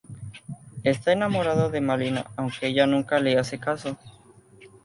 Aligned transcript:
Está 0.83 1.11
enamorado 1.13 1.69
de 1.69 1.79
Malina, 1.79 2.25
aunque 2.35 2.65
ella 2.65 2.87
nunca 2.87 3.19
le 3.19 3.37
hace 3.37 3.59
caso. 3.59 3.97